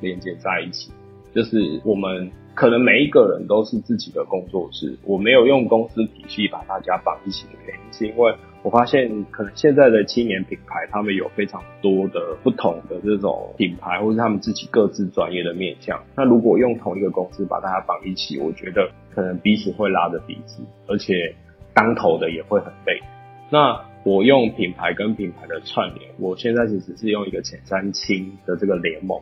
[0.00, 0.90] 连接在一起。
[1.34, 16.02] 就是我们可能每一个人都是自己的工作室，我没有用公司体系把大家绑一起的原因，是因为我发现可能现在的青年品牌，他们有非常多的不同的这种品牌，或是他们自己各自专业的面向。
[16.16, 21.36] 那如果用同一个公司把大家绑一起，我觉得可能彼此会拉着鼻子，而且
[21.74, 22.98] 当头的也会很累。
[23.50, 29.20] 那我用品牌跟品牌的串联，我现在其实是用一个浅山青的这个联盟。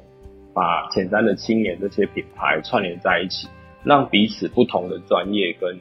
[0.57, 3.46] 把浅山的青年这些品牌串联在一起，
[3.84, 5.78] 让彼此不同的专业跟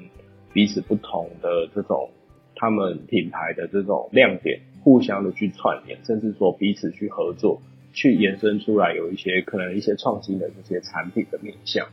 [0.51, 2.09] 彼此不同的这种
[2.57, 7.61] 他们品牌的这种亮点，互相的去串联，甚至说彼此去合作，
[7.93, 11.87] 去延伸出来有一些可能一些创新的这些产品的面向。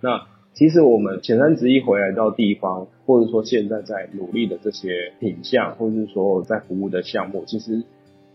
[0.00, 7.84] 那其实我们浅山直一回来到地方，或者说现在在努力的这些品项，或者是说在服务的项目，其实。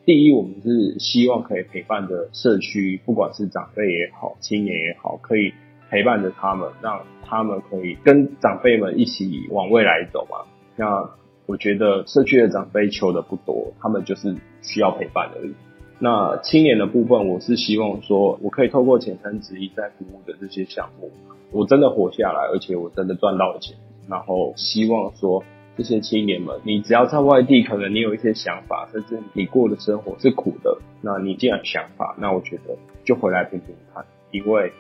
[0.10, 5.54] 第一，我们是希望可以陪伴着社区，不管是长辈也好，青年也好，可以
[5.88, 10.50] 陪伴着他们，让他们可以跟长辈们一起往未来走嘛。
[10.78, 11.08] 那
[11.46, 15.54] 我觉得社区的长辈求的不多，他们就是需要陪伴而已。
[16.00, 21.12] 那青年的部分，我是希望说，我可以透过浅山直艺在服务的这些项目，
[21.52, 23.78] 我真的活下来，而且我真的赚到了钱，
[24.10, 25.44] 然后希望说。
[25.80, 34.74] 这些青年们，你只要在外地，可能你有一些想法，甚至你过的生活是苦的，那你既然有想法，那我觉得就回来听听看，因为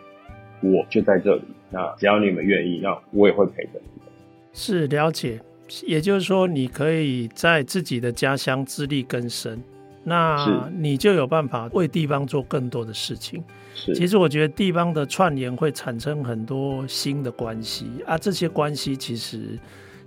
[0.62, 1.44] 我就在这里。
[1.70, 4.12] 那只要你们愿意，那我也会陪着你们。
[4.52, 5.40] 是了解，
[5.88, 9.58] 也就是说，你可以在自己的家乡自力更生，
[10.04, 13.42] 那你就有办法为地方做更多的事情。
[13.74, 19.58] 是，其实我觉得地方的串联会产生很多新的关系啊，这些关系其实。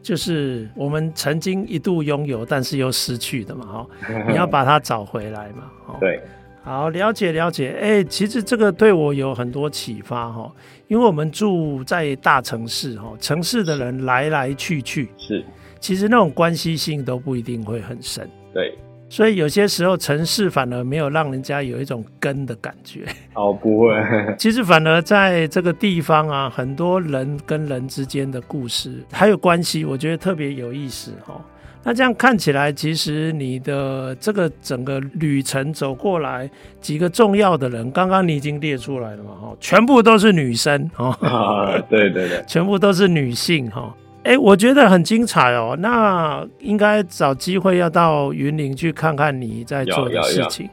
[0.02, 3.86] 就是我们曾经一度拥有，但是又失去的嘛，哈，
[4.28, 6.20] 你要把它找回来嘛，哦对，
[6.64, 10.52] 好，了解了解，哎、欸，其实这个对我有很多启发哈，
[10.88, 15.44] 因为我们住在大城市哈，城市的人来来去去，是，
[15.78, 18.76] 其实那种关系性都不一定会很深，对。
[19.12, 23.04] 所以有些时候城市反而没有让人家有一种根的感觉。
[23.36, 23.94] 哦，不会。
[24.38, 31.38] 其实反而在这个地方啊，很多人跟人之间的故事还有关系，我觉得特别有意思哈。
[31.84, 36.48] 那这样看起来，其实你的这个整个旅程走过来，
[36.80, 39.32] 几个重要的人，刚刚你已经列出来了嘛？
[39.38, 41.10] 哈，全部都是女生哦。
[41.20, 43.94] 啊，对对对，全部都是女性哈。
[44.24, 45.76] 哎，我觉得很精彩哦。
[45.78, 50.68] 那应该找机会要到云林去看看你在做的事情。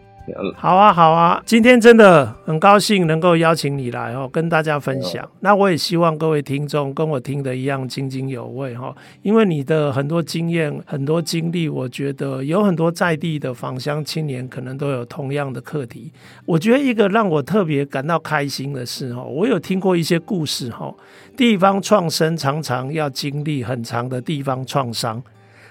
[0.56, 5.28] 好啊，好啊，今天真的很高兴能够邀请你来哦，跟大家分享。
[5.40, 16.12] 那我也希望各位听众跟我听的一样津津有味哈，因为你的很多经验、很多经历，我觉得有很多在地的返乡青年可能都有同样的课题。
[16.46, 20.94] 我觉得一个让我特别感到开心的是哈，我有听过一些故事哈，
[21.38, 25.22] 地方创生常常要经历很长的地方创伤，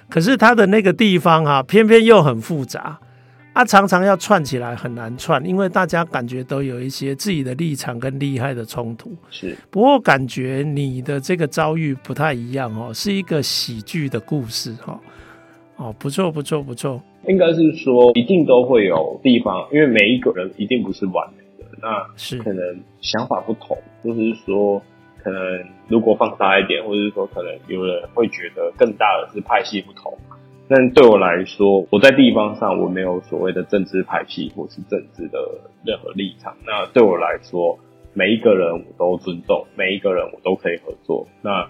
[0.09, 2.99] 可是他的那个地方哈，偏偏又很复杂。
[3.59, 9.11] 他常常要串起来很难串，因为大家感觉都有一些自己的立场跟利害的冲突。
[9.31, 15.01] 是，不过感觉你的这个遭遇不太一样哦，是一个喜剧的故事哈。
[15.75, 17.03] 哦，不错不错不错。
[17.27, 22.63] 应该是说，一定都会有地方，因为每一个人一定不是完美的，那是可能
[23.01, 24.81] 想法不同，就是说，
[25.21, 25.41] 可能
[25.89, 30.17] 如果放大一点，或者是说，可能有人会觉得更大的是派系不同。
[30.69, 35.39] 但对我来说，我在地方上我没有所谓的政治派系或是政治的
[35.83, 36.55] 任何立场。
[36.67, 37.79] 那对我来说，
[38.13, 41.27] 每一个人我都尊重，每一个人我都可以合作。
[41.41, 41.67] 那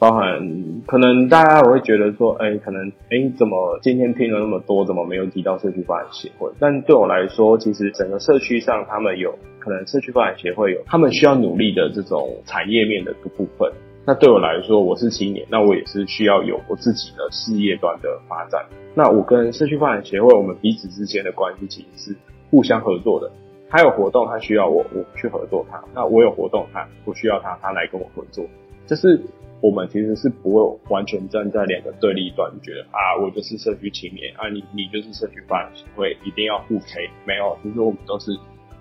[0.00, 0.40] 包含
[0.86, 6.50] 可能大家我会觉得说，哎，可能哎，怎么今天听了那么多，怎么没有提到社区发展协会？
[6.58, 13.70] 但对我来说，其实整个社区上，他们有可能社区发展协会有他们需要努力的这种产业面的部分。
[14.06, 18.64] 那对我来说，我是青年，那我也是需要有我自己的事业端的发展。
[18.94, 22.16] 那我跟社区发展协会，我们彼此之间的关系其实是
[22.50, 23.30] 互相合作的。
[23.68, 28.44] 他有活动，他需要我，我去合作他；那我有活动，他不需要他，他来跟我合作。
[28.86, 29.20] 就是
[29.60, 37.08] 我们其实是不会完全站在两个对立端，觉得啊，我就是社区青年啊，你你就是社区发展协会，一定要互 K。
[37.24, 38.32] 没有，其实我们都是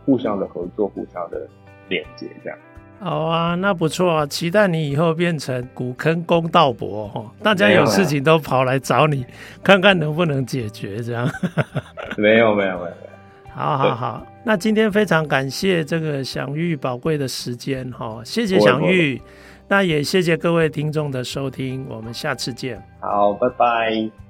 [0.06, 1.48] 互相的合作，互相的
[1.88, 2.58] 连接这样。
[3.02, 9.26] 好啊，那不错啊，期待你以后变成古坑公道伯哈，大家有事情都跑来找你，
[9.64, 11.30] 看看能不能解决这样。
[12.18, 12.92] 没有没有没有。
[13.56, 19.22] 好好好，那今天非常感谢这个享誉宝贵的时间哈，谢谢享誉，
[19.68, 22.82] 那也谢谢各位听众的收听，我们下次见。
[23.00, 24.29] 好，拜拜。